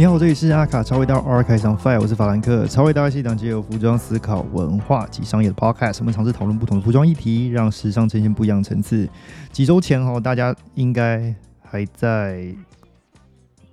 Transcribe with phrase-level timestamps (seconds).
[0.00, 2.66] 你好，这里是阿卡超伟大 R 开场 Fire，我是法兰克。
[2.66, 9.06] 超伟大系统借由服装思考文化及商业的 Podcast，我们尝试讨论不同的服装议题，让时尚呈现不一样层次。
[9.52, 12.46] 几周前哈，大家应该还在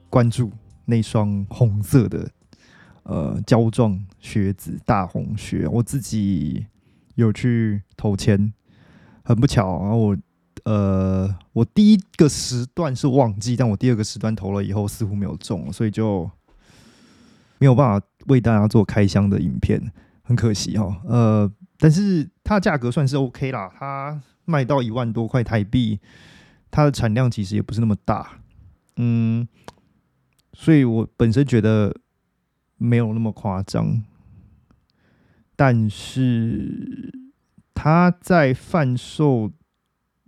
[0.10, 0.52] 关注
[0.84, 2.30] 那双红色的
[3.04, 6.66] 呃胶状靴子大红靴，我自己
[7.16, 8.52] 有去投签，
[9.24, 10.18] 很不巧，然后我。
[10.68, 16.30] 呃，我第一个时段是忘记，但我第二个时段投了以后似乎没有中，所以就
[17.58, 19.82] 没有办法为大家做开箱的影片，
[20.24, 21.02] 很可惜哈。
[21.06, 26.02] 呃，但是它价格算是 OK 啦，它卖到一万多块台币，
[26.70, 28.42] 它的产量其实也不是那么大，
[28.98, 29.48] 嗯，
[30.52, 31.96] 所以我本身觉得
[32.76, 34.04] 没有那么夸张，
[35.56, 37.32] 但是
[37.74, 39.54] 它在贩售。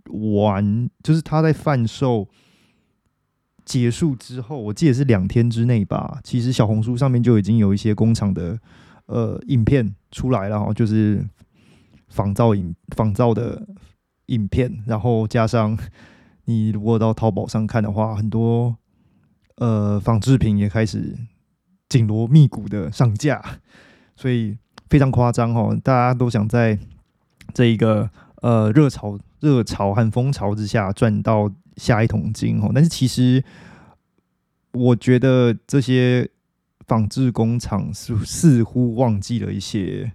[0.10, 2.28] 完就是他在贩售
[3.66, 6.20] 结束之后，我记得是两天之内吧。
[6.24, 8.60] 其实小红书上面就已经有一些工厂的
[9.06, 11.24] 呃影片出来了哈，就是
[12.08, 13.68] 仿造影仿造的
[14.28, 15.78] 影片，然后加上
[16.46, 18.76] 你如果到淘宝上看的话，很多
[19.58, 21.16] 呃仿制品也开始
[21.88, 23.44] 紧锣密鼓的上架，
[24.16, 24.58] 所以
[24.90, 26.80] 非常夸张哈，大家都想在
[27.54, 28.10] 这一个
[28.42, 29.20] 呃热潮。
[29.42, 33.42] 热潮和风潮之下赚到下一桶金哦，但是其实
[34.73, 36.30] 我觉得这些
[36.86, 40.12] 纺织工厂似似乎忘记了一些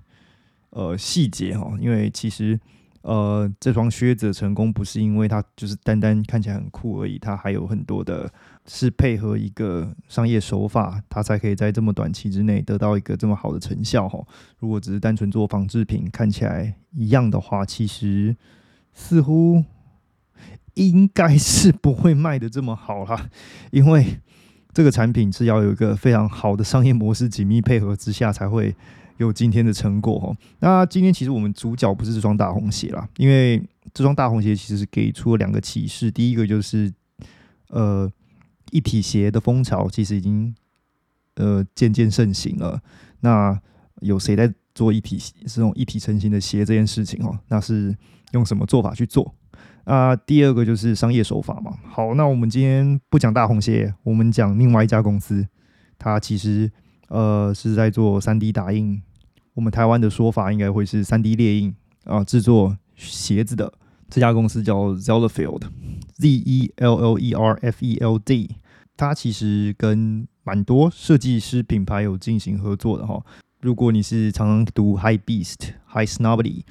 [0.69, 2.61] 呃细节哦，因为其实
[3.05, 8.29] 呃这双靴子成功不是因为它就是单单看起来很酷而已，它还有很多的
[8.67, 14.19] 是配合一个商业手法，它才可以在这么短期之内得到一个这么好的成效哈。
[14.59, 18.37] 如果只是单纯做仿制品看起来一样的话，其实。
[18.97, 19.65] 似乎
[20.75, 23.29] 应该是不会卖的这么好啦，
[23.73, 24.21] 因为
[24.73, 28.77] 这个产品是要有一个非常好的商业模式紧密配合之下，才会
[29.19, 30.37] 有今天的成果哈。
[30.61, 36.93] 那今天其实我们主角不是这双大红鞋啦，因为这双大红鞋其实是给出了两个启示，第一个就是
[37.69, 38.11] 呃
[38.71, 40.55] 一体鞋的风潮其实已经
[41.37, 42.81] 呃渐渐盛行了。
[43.21, 43.61] 那
[44.01, 47.39] 有谁在做一体这种一体成型的鞋这件事情哦？
[47.49, 47.97] 那是。
[48.33, 49.33] 用什么做法去做
[49.85, 50.17] 啊？
[50.17, 51.73] 第二个就是商业手法嘛。
[51.85, 55.47] 好，那我们今天不讲大红鞋，我们讲另外一家公司，
[55.99, 56.69] 它其实
[57.09, 59.01] 呃是在做三 D 打印。
[59.55, 63.73] 我们台湾的说法应该会是三 D 列印啊，制作鞋子的
[64.09, 68.57] 这家公司叫 Zellerfield，Z E L L E R F E L D。
[68.97, 73.21] 它其实跟蛮多设计师品牌有进行合作的哈。
[73.61, 76.63] 如果你是常常读 High Beast、High Snobby。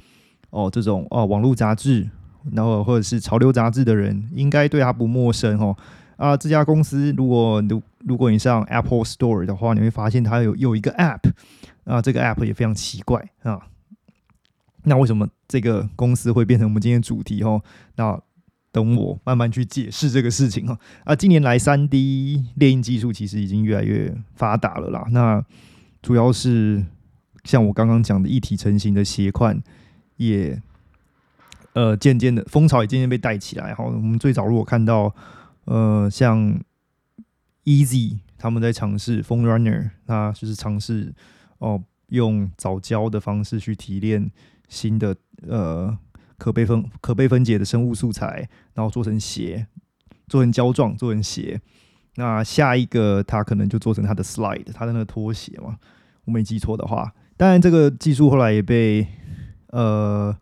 [0.50, 2.08] 哦，这种哦，网络杂志，
[2.52, 5.76] 然后或者是潮流杂志的人，应该对它不陌生哦。
[6.18, 11.32] 啊，这家公司，如果如如果你上 Apple Store 的话，你会发现它有有一个 App
[11.86, 13.60] 啊，这个 App 也非常奇怪啊。
[14.84, 17.62] 那为什么这个公司会变成我们今天主题哦？
[17.96, 18.20] 那
[18.72, 20.78] 等我慢慢去解释这个事情哈。
[21.04, 25.06] 啊，近年来三 D 列印技术其实已经越来越发达了啦。
[25.12, 25.44] 那
[26.02, 26.86] 主要是
[27.44, 29.62] 像我刚刚讲的一体成型的鞋款。
[30.18, 30.62] 也
[31.74, 33.74] 呃，渐渐的风潮也渐渐被带起来。
[33.74, 35.14] 好，我们最早如果看到
[35.66, 36.60] 呃，像
[37.64, 41.14] Easy 他们在尝试 Phone Runner，那就是尝试
[41.60, 44.32] 哦，用早教的方式去提炼
[44.68, 45.16] 新的
[45.48, 45.98] 呃
[46.38, 49.68] 可被分可被分解的生物素材，然后做成鞋，
[50.28, 51.62] 做成胶状，做成鞋。
[52.16, 55.78] 那下一个他可能就做成他的 Slide，他的那个拖鞋嘛，
[56.26, 57.14] 我没记错的话。
[57.38, 59.08] 当然，这个技术后来也被
[59.68, 60.36] 呃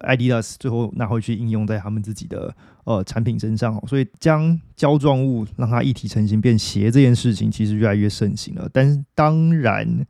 [0.00, 2.54] ，Adidas 最后拿回去应用在他们自己的
[2.84, 8.68] 呃产品身上，所以将胶状物让它一体成型变鞋这件事情，其实越来越盛行了。
[8.72, 10.06] 但是当然，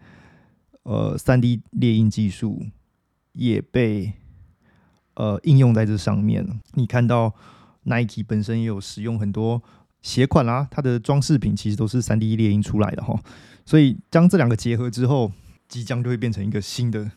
[0.84, 2.64] 呃，三 D 列印技术
[3.32, 4.12] 也被
[5.14, 6.60] 呃应用在这上面。
[6.72, 7.34] 你看到
[7.82, 9.62] Nike 本身也有使用很多
[10.02, 13.18] 鞋款啦，它的装饰品其实都是三 D 列印出来的哈。
[13.66, 15.32] 所以将这两个结合之后，
[15.68, 17.10] 即将就会变成一个新的。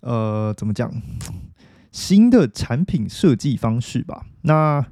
[0.00, 0.90] 呃，怎么讲？
[1.92, 4.26] 新的产品设计方式吧。
[4.40, 4.84] 那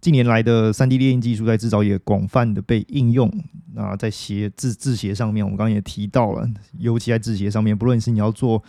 [0.00, 3.32] 近年来的三 D 列印技术在制造业广泛的被应用。
[3.72, 6.46] 那在鞋制制鞋上面，我们刚刚也提到了，
[6.78, 8.62] 尤其在制鞋上面，不论是你要做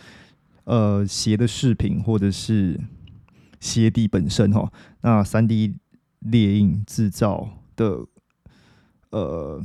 [0.64, 2.80] 呃鞋的饰品，或者是
[3.60, 4.72] 鞋底本身哈，
[5.02, 5.74] 那三 D
[6.20, 8.06] 列印制造的
[9.10, 9.62] 呃。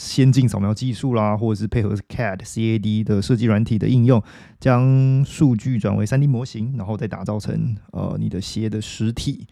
[0.00, 4.22] 先进扫描技术啦，或者是配合 CAD、CAD 的设计软体的应用，
[4.60, 9.48] 将数据转为三 D 模型，然后再打造成呃你的鞋的实体。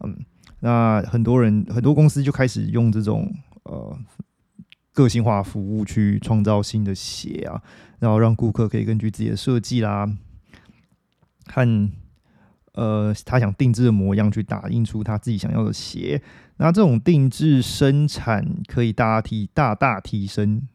[0.00, 0.16] 嗯，
[0.60, 3.30] 那很多人很多公司就开始用这种
[3.64, 3.94] 呃
[4.94, 7.62] 个性化服务去创造新的鞋啊，
[7.98, 10.10] 然后让顾客可以根据自己的设计啦，
[11.44, 11.90] 和
[12.72, 16.22] 呃他想定制的模样去打印出他自己想要的鞋。
[16.56, 20.66] 那这种定制生产可以大提大大提升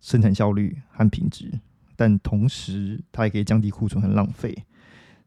[0.00, 1.60] 生产效率和品质，
[1.96, 4.64] 但同时它也可以降低库存和浪费。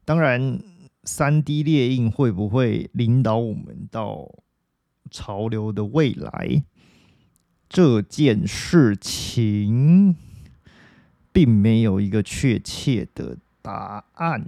[0.05, 0.59] 当然。
[1.05, 4.29] 三 D 列印会不会领导我们到
[5.09, 6.63] 潮流的未来？
[7.69, 10.15] 这件事情
[11.31, 14.47] 并没有一个确切的答案。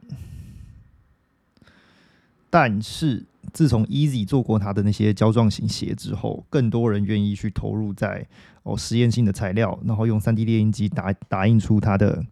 [2.52, 8.28] 但是自从 Easy 做过他的那些胶状型鞋之后，更多人愿意去投入在
[8.64, 12.24] 哦实验性的材料，然后用三 D 列印机打打印出它的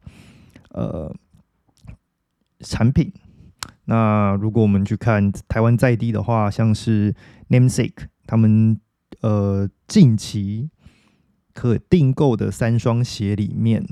[0.72, 1.16] 呃
[2.60, 3.12] 产品。
[3.86, 7.16] 那如果我们去看台湾在地的话，像是
[7.48, 8.80] Namesake，他们
[9.22, 10.70] 呃近期
[11.54, 13.84] 可订购的三双鞋里面，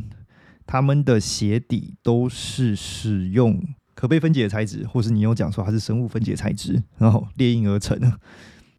[0.68, 3.60] 他们的鞋底都是使用
[3.98, 8.00] 可被分解的材质，或是你有讲说它是生物分解材质，然后列印而成。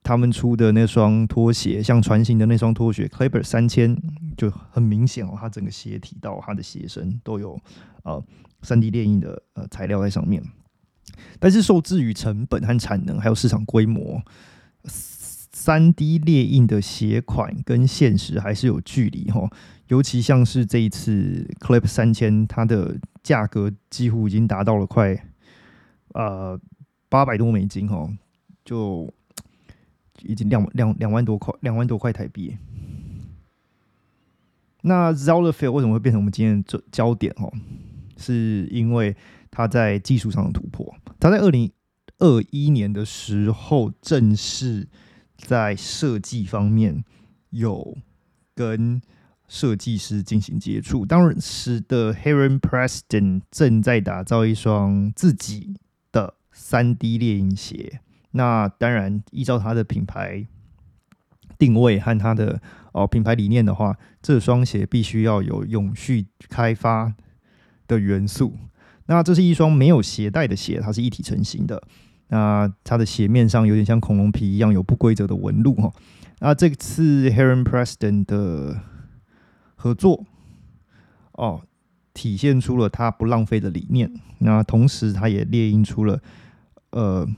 [0.05, 4.00] 他们出的那双拖鞋，像船型的那双拖鞋 Clipper 三千，
[4.37, 7.61] 就很明显哦，它整个鞋体到它的鞋身都有
[8.05, 8.25] 呃
[8.62, 10.41] 三 D 列印的呃材料在上面。
[11.41, 14.23] 但是受制于成本和产能，还有市场规模，
[15.69, 19.50] 三 D 列印的鞋款跟现实还是有距离哈。
[19.88, 25.23] 尤其像是这一次 Clip 三千，它的价格几乎已经达到了快
[26.15, 26.59] 呃
[27.11, 28.09] 八百多美金哈，
[28.65, 29.12] 就
[30.23, 32.56] 已经两两两万多块，两万多块台币。
[34.81, 37.53] 那 z o l l e f i e l 为什么会变成我们今天的焦点哦？
[38.17, 39.14] 是因为
[39.50, 40.94] 它在技术上的突破。
[41.21, 41.71] 他在二零
[42.21, 44.88] 二一年的时候，正式
[45.38, 47.02] 在设计方面
[47.50, 47.96] 有
[48.55, 49.00] 跟
[49.46, 51.06] 设计师进行接触。
[51.06, 55.75] 当时的 Heron Preston 正在打造一双自己
[56.12, 58.00] 的三 D 猎鹰鞋。
[58.32, 60.46] 那当然，依照他的品牌
[61.58, 62.61] 定位和他的
[62.93, 67.14] 哦品牌理念的话，这双鞋必须要有永续开发
[67.87, 68.55] 的元素。
[69.06, 71.82] 那这是一双没有鞋带的鞋，它是一体成型的。
[72.29, 75.93] 那它的鞋面上有点像恐龙皮一样有不规则的纹路哈。
[76.41, 78.81] 那这次 Heron Preston 的
[79.75, 80.25] 合作
[81.33, 81.63] 哦，
[82.15, 84.13] 体现出了他不浪费的理念。
[84.39, 86.21] 那同时，他也列印出了
[86.91, 87.29] 呃。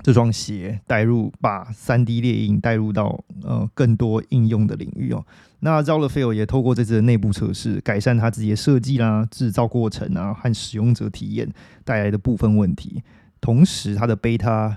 [0.00, 5.26] 这双鞋带入把三 D 列印带入到呃更多应用的领域哦。
[5.58, 11.52] 那 z o l e f i e l 也透过这次的内部测试，改善他自己的设计啦、制造过程啊和使用者体验
[11.84, 13.02] 带来的部分问题。
[13.40, 14.74] 同时，它的 Beta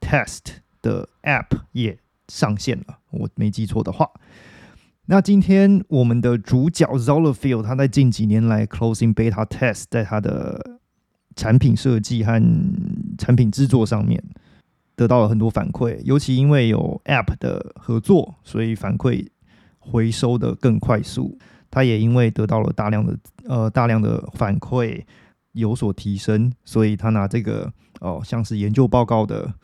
[0.00, 1.98] Test 的 App 也
[2.28, 4.10] 上线了，我没记错的话。
[5.06, 10.78] 那今天我们的主角 Zola Field，他在近几年来 Closing Beta Test 在他的
[11.34, 12.40] 产品设计和
[13.18, 14.22] 产品制作上面。
[14.96, 19.26] 得到了很多反馈，尤其因为有 App 的合作，所以反馈
[19.78, 21.38] 回收的更快速。
[21.70, 25.02] 他也因为得到了大量的呃大量的反馈
[25.52, 29.54] 有所提升，所以他拿这个哦像是研究报告的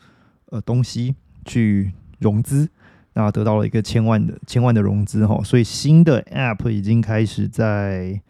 [0.45, 1.15] 呃东西
[1.45, 2.69] 去融资，
[3.13, 5.43] 那得到了一个千万的千万的融资哈。
[5.43, 8.21] 所以新的 App 已经开始在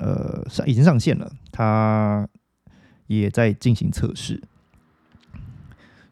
[0.00, 2.28] 呃上已经上线了，它
[3.06, 4.42] 也在进行测试。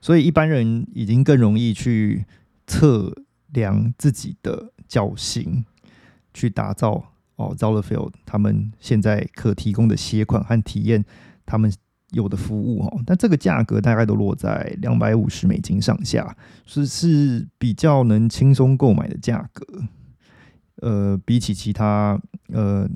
[0.00, 2.24] 所以一般人已经更容易去
[2.66, 3.14] 测
[3.52, 5.64] 量自己的脚型，
[6.32, 11.04] 去打造哦 z o l e Field 他们现在可提供的鞋款和体验，
[11.44, 11.70] 他们
[12.12, 13.02] 有的服务哦。
[13.06, 16.36] 但这个价格大概都落在两百五十美金上下，
[16.66, 19.66] 是是比较能轻松购买的价格。
[20.76, 22.88] 呃，比起其他呃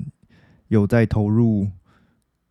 [0.69, 1.69] 有在投入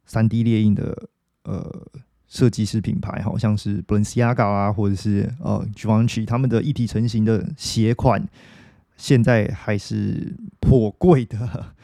[0.05, 1.09] 三 D 列印的
[1.43, 1.87] 呃。
[2.25, 8.27] 设计师品牌，好像是 Balenciaga 啊，或者是呃 Givenchy，他们的一体成型的鞋款，
[8.97, 11.75] 现在还是颇贵的，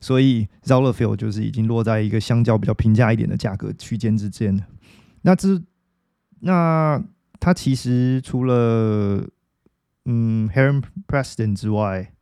[0.00, 4.64] 所以 z o l e f i e l 就是已经落在一个相较比较平价一点的价格区间之间。
[5.22, 5.60] 那这
[6.40, 7.02] 那
[7.40, 9.26] 它其实除了
[10.04, 12.12] 嗯 Heron Preston 之外，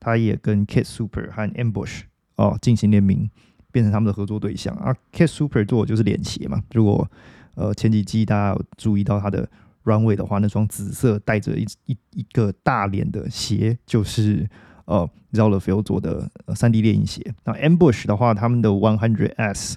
[0.00, 2.02] 它也跟 Kit Super 和 Ambush
[2.36, 3.30] 哦进行联名。
[3.72, 6.62] 变成他们的合作对象啊 Kit Super 做的就是脸鞋嘛。
[6.74, 7.10] 如果
[7.56, 9.50] 呃前几季大家有注意到它的
[9.82, 14.48] Runway 的话，那双紫色带着一一一个大脸的鞋，就是
[14.86, 17.34] 呃 z o l e f i e l 做的三 D 猎鹰鞋。
[17.44, 19.76] 那 Ambush 的话，他们的 One Hundred S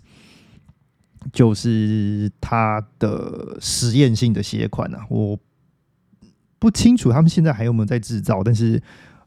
[1.34, 5.06] 就是它的实验性的鞋款啊。
[5.10, 5.38] 我
[6.60, 8.82] 不清楚他们现在还有没有在制造，但是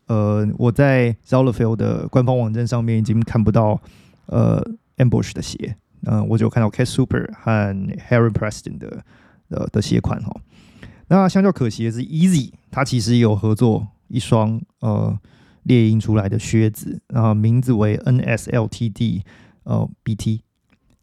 [0.06, 3.80] 呃，我在 Zola Field 的官方网站上面已经看不到
[4.26, 4.60] 呃
[4.96, 7.75] Ambush 的鞋，嗯，我只有看到 Cat Super 和
[8.08, 9.04] Harry Preston 的
[9.49, 10.34] 呃的鞋款哈。
[11.08, 15.16] 那相较可惜的是，Easy 它其实有合作一双呃
[15.64, 19.22] 猎鹰出来的靴子，然后名字为 NSLTD
[19.64, 20.42] 呃 BT，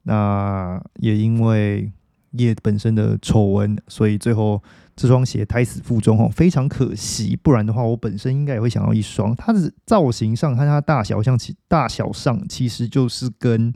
[0.03, 1.91] 那也因为
[2.31, 4.61] 叶本身的丑闻，所以最后。
[4.99, 7.35] 这双鞋胎死腹中哦，非常可惜。
[7.35, 9.35] 不然的话，我本身应该也会想要一双。
[9.35, 13.71] 它的造型上，看它大小像其大小上，其实就是跟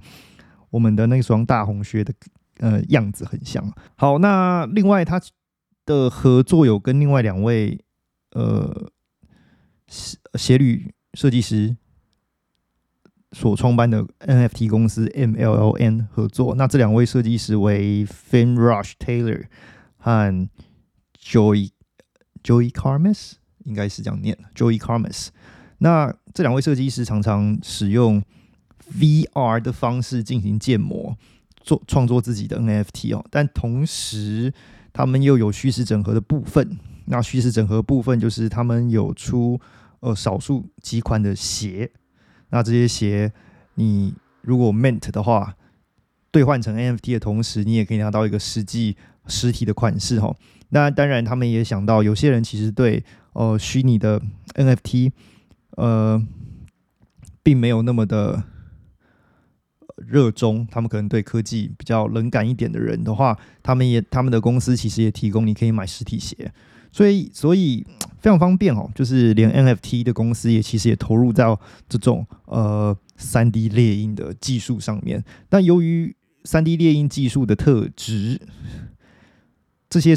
[0.72, 2.12] 我们的那双大红靴的
[2.58, 3.64] 呃样子很像。
[3.96, 5.22] 好，那另外它
[5.86, 7.80] 的合作有跟另外两位
[8.32, 8.90] 呃
[10.36, 11.76] 鞋履设计师
[13.34, 16.56] 所创办的 NFT 公司 MLLN 合作。
[16.56, 19.46] 那这两位设计师为 Fin Rush Taylor
[19.98, 20.50] 和
[21.22, 21.72] Joy
[22.42, 23.34] Joy Carmes
[23.66, 25.28] 应该是这样念，Joy Carmes。
[25.80, 28.24] 那这两位设计师常常使用
[28.98, 31.16] VR 的方式进行建模，
[31.62, 33.26] 做创作自己的 NFT 哦。
[33.30, 34.54] 但同时，
[34.94, 36.78] 他们又有虚实整合的部分。
[37.06, 39.60] 那虚实整合部分就是他们有出
[40.02, 41.90] 呃少数几款的鞋。
[42.50, 43.32] 那这些鞋，
[43.76, 45.56] 你如果 Mint 的话，
[46.30, 50.36] 兑换成 NFT 的同时，你也可以拿到一个实际实体的款式哈。
[50.70, 53.04] 那当然，他们也想到，有些人其实对
[53.34, 54.22] 呃虚拟的
[54.56, 55.12] NFT
[55.78, 56.22] 呃
[57.44, 58.44] 并没有那么的
[59.98, 66.54] 热衷，他们可能对科技比较冷感一点的人的话，他们也他们的公司其实也提供你可以买实体鞋，
[66.92, 67.86] 所以所以
[68.20, 78.42] 非常方便哦，就是连 NFT 的公司也其实也投入到这种呃三 D 猎鹰的技术上面，但由于三 D 猎鹰技术的特质，
[79.90, 80.16] 这些。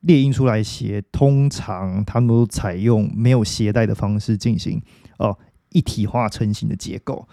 [0.00, 4.80] 猎鹰出来鞋，通常他们都采用没有鞋带的方式进行
[5.18, 5.36] 哦
[5.70, 7.26] 一体化成型的结构，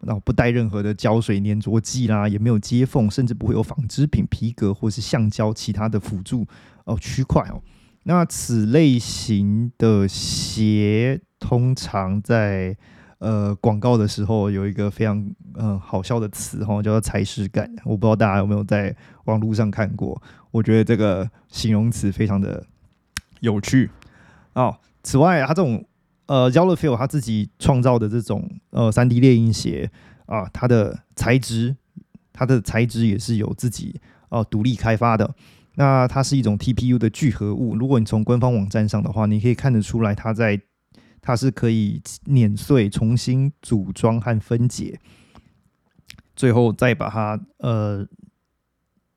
[0.00, 6.46] 然后不带任何的胶水粘着剂啦，也没有接缝，甚至不会有纺织品、皮革或是橡胶其他的辅助
[6.84, 7.62] 哦区块哦。
[8.04, 12.76] 那此类型的鞋通常在
[13.18, 17.70] 呃广告的时候有一个非常嗯好笑的词哈，叫做踩屎感。
[17.84, 20.20] 我不知道大家有没有在网络上看过。
[20.50, 22.64] 我觉得这个形容词非常的
[23.40, 23.90] 有趣
[24.54, 24.74] 哦。
[25.02, 25.84] 此外，它这种
[26.26, 29.90] 呃 z o l f i e l 他自己创造的这种呃三 D 猎鹰鞋
[30.24, 31.76] 啊，它的材质，
[32.32, 34.00] 它的材质也是有自己
[34.30, 35.34] 呃独立开发的。
[35.78, 37.76] 那它是一种 TPU 的聚合物。
[37.76, 40.60] 如果你从官方网站上的话，你可以看得出来，它在
[41.22, 44.98] 它是可以碾碎、重新组装和分解，
[46.34, 48.06] 最后再把它呃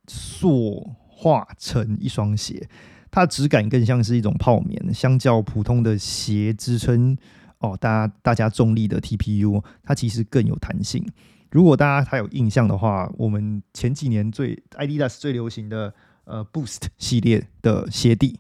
[0.08, 0.96] 塑。
[1.24, 2.68] 化成一双鞋，
[3.12, 4.92] 它的质感更像是一种泡棉。
[4.92, 7.16] 相较普通的鞋支撑
[7.60, 11.06] 哦，大家大家重力的 TPU，它其实更有弹性。
[11.52, 15.94] 如果大家还有印象的话，我们前几年最 Adidas 最流行的
[16.32, 18.40] 呃 Boost 系列的鞋底，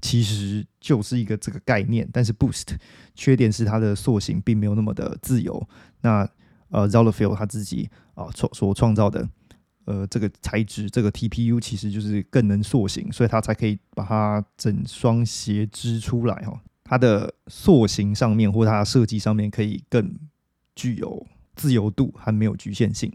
[0.00, 2.08] 其实就是一个这个概念。
[2.12, 2.76] 但是 Boost
[3.14, 5.68] 缺点是它的塑形并没有那么的自由。
[6.00, 6.28] 那
[6.70, 9.28] 呃 z o l a f i e l 他自己啊创所创造的。
[9.84, 16.62] 呃，这个材质，这个 TPU 其实就是更能塑形，所以它才可以把它整双鞋织出来哈。
[16.84, 20.16] 它的塑形上面或它的设计上面可以更
[20.76, 23.12] 具有自由度，还没有局限性。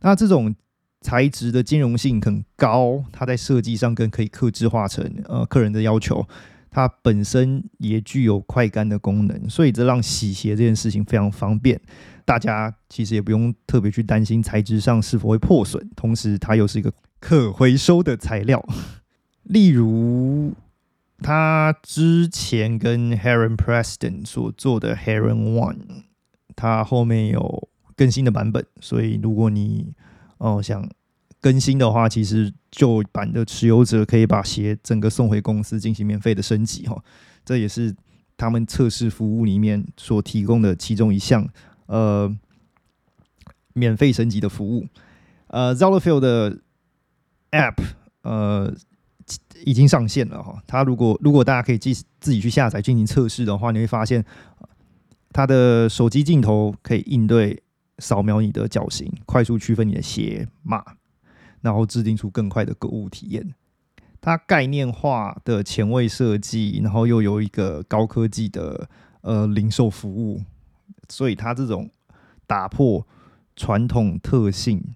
[0.00, 0.52] 那这种
[1.00, 6.26] 材质的兼容性很高，它在设计上更可以克制化成呃客人的要求。
[6.70, 11.80] 它本身也具有快干的功能，所以这让洗鞋这件事情非常方便。
[12.24, 18.62] 大家其实也不用特别去担心材质上是否会破损，同时它又是一个可回收的材料。
[19.44, 20.52] 例如，
[21.22, 25.78] 他之前跟 Heron Preston 所做的 Heron One，
[26.54, 29.94] 它后面有更新的版本，所以如果你
[30.38, 30.88] 哦想
[31.40, 37.00] 更新的话，其实旧版的持有者可以把鞋整个送回公司进行免费的升级哈。
[37.44, 37.94] 这也是
[38.36, 41.48] 他们测试服务里面所提供的其中一项。
[41.86, 42.30] 呃，
[43.72, 44.86] 免费升级的服务，
[45.46, 46.58] 呃，Zola Field 的
[47.52, 47.76] App
[48.20, 48.74] 呃
[49.64, 50.62] 已经上线了哈。
[50.66, 54.22] 它如果如果大家可以自自己去下载进行测试的话，你会发现
[55.30, 57.62] 它的手机镜头可以应对
[57.98, 60.84] 扫描你的脚型，快速区分你的鞋码，
[61.60, 63.54] 然后制定出更快的购物体验。
[64.20, 68.88] 它概念化的前卫设计，然后又有一个高科技的
[69.20, 70.42] 呃零售服务。
[71.08, 71.90] 所以，它这种
[72.46, 73.06] 打破
[73.56, 74.94] 传统特性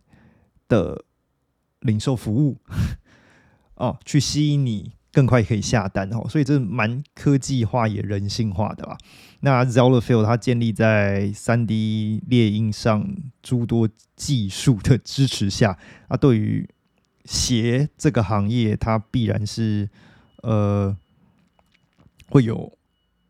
[0.69, 1.05] 的
[1.81, 2.59] 零售服务，
[3.77, 8.97] 哦，去吸引你更快可以下单哦，所以这蛮科技化也人性化的啦。
[9.41, 13.07] 那 z e l o f i e l 它建立在 3D 猎鹰上
[13.43, 15.77] 诸多技术的支持下
[16.09, 16.67] 啊，对于
[17.25, 19.89] 鞋这个行业，它必然是
[20.43, 20.97] 呃
[22.29, 22.73] 会有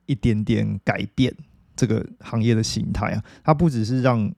[0.07, 1.35] 一点点改变
[1.75, 3.25] 这个行业的形态啊。
[3.43, 4.33] 它不只是让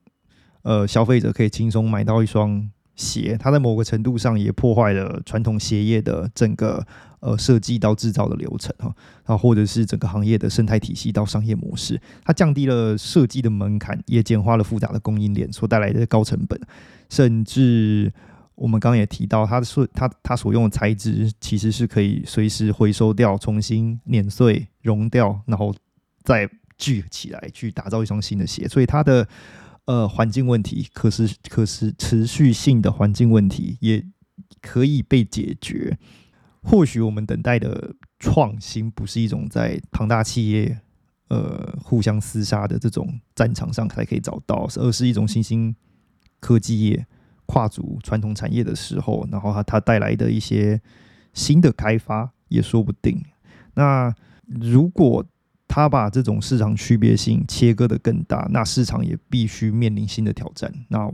[0.63, 6.85] 呃消费者可以轻松买到一双鞋，它在某个程度上也破坏了传统鞋业的整个。
[7.21, 8.85] 呃，设计到制造的流程哈，
[9.25, 16.59] 然后或者是整个行业的生态体系到商业模式，它降低了设计的门槛，也简化了复杂的供应链所带来的高成本，
[17.09, 18.13] 甚至
[18.53, 25.73] 我们刚刚也提到，它所它它所用的材质其实是可以随时回收掉、重新碾碎、熔掉，然后
[26.23, 26.47] 再
[26.77, 29.27] 聚起来去打造一双新的鞋，所以它的
[29.85, 34.05] 呃环境问题、可是可是持续性的环境问题也
[34.61, 35.97] 可以被解决。
[36.61, 40.81] 或许我们等待的创新不是一种在庞大企业
[41.27, 45.75] 呃互相厮杀的这种战场上才可以找到，而是一种新兴
[46.39, 47.05] 科技业
[47.45, 50.81] 跨足传统产业的时候，然后它它带来的一些
[51.33, 53.23] 新的开发也说不定。
[53.75, 54.11] 那
[54.47, 55.23] 如果
[55.67, 60.71] 它把这种市场区别性切割的更大，那市场也必须面临新的挑战。
[60.89, 61.11] 那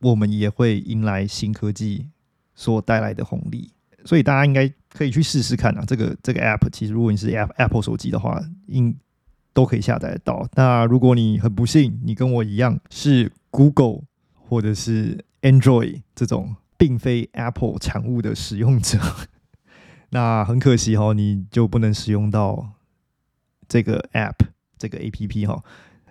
[0.00, 2.08] 我们也会迎来新科技
[2.54, 3.70] 所带来的红利。
[4.04, 5.84] 所以大家应该可以去试试看啊！
[5.86, 8.92] 这个这个 app 其实如果你是 App Apple 手机的话，应
[9.52, 10.44] 都可以下载得到。
[10.54, 14.00] 那如果你很不幸，你跟我一样是 Google
[14.34, 18.98] 或者是 Android 这种并非 Apple 产物的使用者，
[20.10, 22.72] 那很可惜哈，你就不能使用到
[23.72, 24.44] 这个 app
[24.76, 25.64] 这个 app 哈。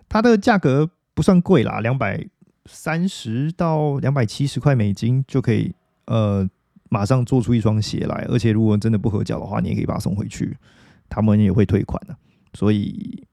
[0.09, 2.25] 它的价格不算贵啦，两百
[2.65, 5.75] 三十到两百七十块美金就可以
[6.07, 6.49] 呃。
[6.93, 10.57] 马上做出一双鞋来，而且如果真的不合脚的话，你也可以把它送回去，
[11.07, 12.13] 他们也会退款的。
[12.53, 13.25] 所以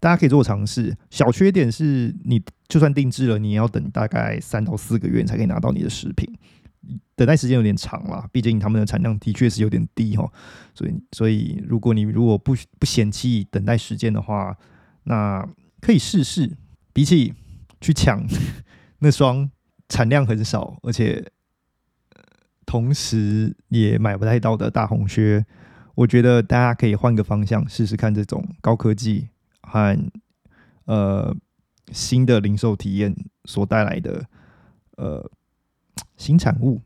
[0.00, 0.92] 大家可以做尝试。
[1.08, 6.28] 小缺点是你就算定制了，你也要等大概三到四个月才可以拿到你的食品，
[7.14, 8.28] 等待时间有点长了。
[8.32, 10.30] 毕竟他们的产量的确是有点低哈。
[10.74, 14.56] 所以，所以如果你如果不不嫌弃等待时间的话，
[15.04, 15.46] 那
[15.80, 16.56] 可以试试。
[16.92, 17.34] 比起
[17.80, 18.26] 去抢
[19.00, 19.50] 那双
[19.88, 21.32] 产量很少，而且。
[22.68, 25.46] 同时也买不太到的大红靴，
[25.94, 29.28] 我觉得大家可以换个方向试试看这种高科技
[29.62, 29.96] 和
[30.86, 31.32] 呃
[31.92, 34.26] 新的零售体验所带来的
[34.96, 35.30] 呃
[36.16, 36.80] 新产物。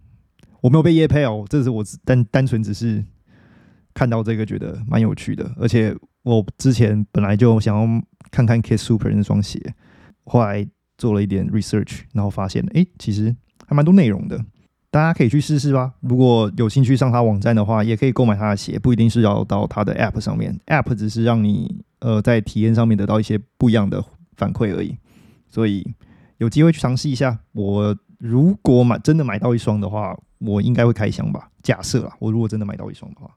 [0.61, 3.05] 我没有被叶配哦，这是我单单纯只是
[3.95, 9.75] 看到这个觉得蛮有趣的，而且我之前本来就想要看看 K Super 那双鞋，
[10.25, 10.67] 后来
[10.99, 13.35] 做了一点 research，然后发现哎，其实
[13.67, 14.45] 还蛮多内容的。
[14.91, 15.95] 大家可以去试试吧。
[16.01, 20.59] 如果有兴趣上他网站的话，也可以购买他的鞋，不一定是要到他的 App 上面。
[20.67, 24.05] App 只是让你呃在体验上面得到一些不一样的
[24.37, 24.99] 反馈而已。
[25.49, 25.95] 所以
[26.39, 27.39] 有机会去尝试一下。
[27.53, 31.49] 我如果买真的买到一双的话，我应该会开箱吧。
[31.63, 33.29] 假设啦，我如果真的买到一双的话，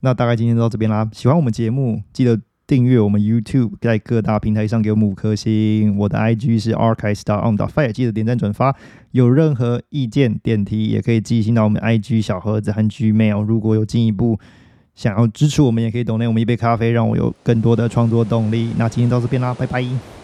[0.00, 1.08] 那大概今天就到这边啦。
[1.12, 2.40] 喜欢我们节目，记得。
[2.66, 5.96] 订阅我们 YouTube，在各大平台上给我们五颗星。
[5.96, 8.72] 我的 IG 是 archive.on.fire，记得点赞转发。
[9.10, 13.42] 有任何意见点题，也可以寄信到我们 IG 小盒子和 Gmail。
[13.42, 14.38] 如果有进一步
[14.94, 18.70] 想要支持我们，也可以 donate 我们一杯咖啡，让我有更多的创作动力。
[18.78, 20.19] 那今天到这边啦，拜拜。